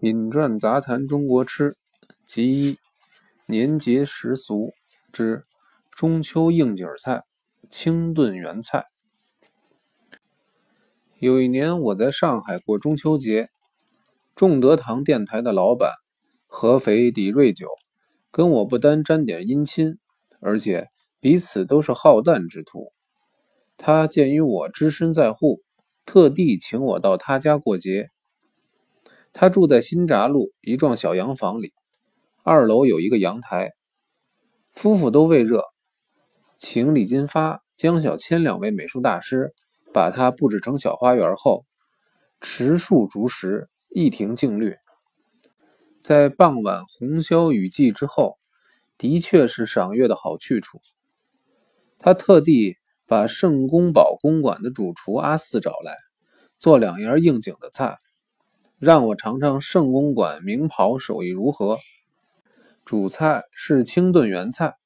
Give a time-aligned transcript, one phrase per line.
[0.00, 1.76] 饮馔杂谈中国吃，
[2.24, 2.78] 其一
[3.46, 4.72] 年节时俗
[5.12, 5.42] 之
[5.90, 7.24] 中秋应景菜
[7.68, 8.84] 清炖圆菜。
[11.18, 13.48] 有一年我在上海过中秋节，
[14.36, 15.94] 众德堂电台的老板
[16.46, 17.66] 合肥李瑞九
[18.30, 19.98] 跟我不单沾点姻亲，
[20.38, 20.86] 而且
[21.18, 22.92] 彼此都是好淡之徒。
[23.76, 25.60] 他鉴于我只身在沪，
[26.06, 28.10] 特地请我到他家过节。
[29.40, 31.72] 他住在新闸路一幢小洋房里，
[32.42, 33.70] 二楼有一个阳台。
[34.72, 35.62] 夫妇都未热，
[36.56, 39.54] 请李金发、江小千两位美术大师
[39.94, 41.64] 把它布置成小花园后，
[42.40, 44.74] 池树竹石，一庭静绿。
[46.02, 48.38] 在傍晚红消雨霁之后，
[48.96, 50.80] 的确是赏月的好去处。
[52.00, 52.76] 他特地
[53.06, 55.96] 把圣公宝公馆的主厨阿四找来，
[56.58, 57.98] 做两样应景的菜。
[58.78, 61.78] 让我尝尝圣公馆名袍手艺如何。
[62.84, 64.76] 主菜是清炖圆菜，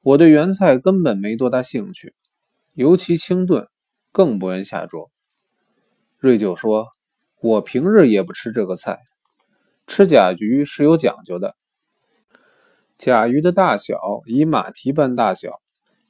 [0.00, 2.14] 我对圆菜根本没多大兴趣，
[2.74, 3.66] 尤其清炖
[4.12, 5.10] 更不愿下桌。
[6.18, 6.86] 瑞九说
[7.42, 9.00] ：“我平日也不吃这个菜，
[9.88, 11.56] 吃甲鱼是有讲究的。
[12.96, 15.60] 甲鱼的大小以马蹄般大小，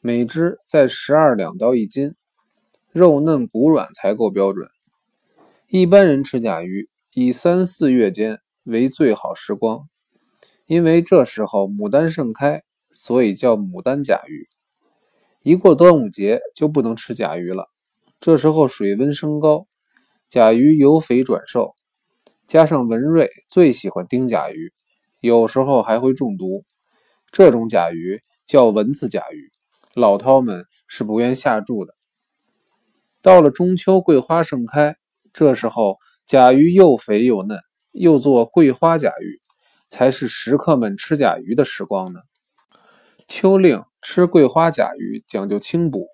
[0.02, 2.14] 每只在十二两到一斤，
[2.92, 4.68] 肉嫩骨软才够标准。”
[5.76, 9.88] 一般人吃甲鱼，以三四月间为最好时光，
[10.66, 14.48] 因为这时候牡丹盛开，所以叫牡丹甲鱼。
[15.42, 17.70] 一过端午节就不能吃甲鱼了，
[18.20, 19.66] 这时候水温升高，
[20.28, 21.74] 甲鱼由肥转瘦，
[22.46, 24.72] 加上文瑞最喜欢丁甲鱼，
[25.18, 26.64] 有时候还会中毒。
[27.32, 29.50] 这种甲鱼叫蚊子甲鱼，
[29.92, 31.96] 老饕们是不愿下注的。
[33.20, 34.94] 到了中秋，桂花盛开。
[35.34, 37.58] 这时候，甲鱼又肥又嫩，
[37.90, 39.40] 又做桂花甲鱼，
[39.88, 42.20] 才是食客们吃甲鱼的时光呢。
[43.26, 46.06] 秋令吃桂花甲鱼讲究清补，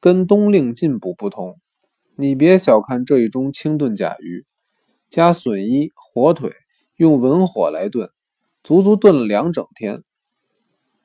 [0.00, 1.60] 跟冬令进补不同。
[2.16, 4.44] 你别小看这一盅清炖甲鱼，
[5.08, 6.52] 加笋衣、火腿，
[6.96, 8.10] 用文火来炖，
[8.64, 10.02] 足足炖了两整天。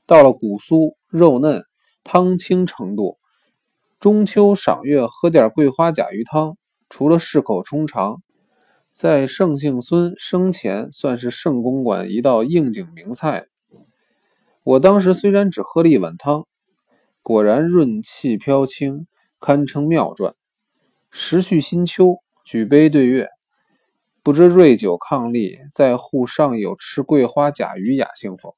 [0.07, 1.63] 到了骨酥肉嫩、
[2.03, 3.15] 汤清程度，
[3.99, 6.57] 中秋赏月喝点桂花甲鱼汤。
[6.89, 8.21] 除了适口充肠，
[8.93, 13.47] 在盛姓孙生前算是盛公馆一道应景名菜。
[14.63, 16.45] 我当时虽然只喝了一碗汤，
[17.21, 19.07] 果然润气飘清，
[19.39, 20.33] 堪称妙传。
[21.09, 23.29] 时序新秋，举杯对月，
[24.23, 28.55] 不知瑞酒伉俪在沪尚有吃桂花甲鱼雅兴否？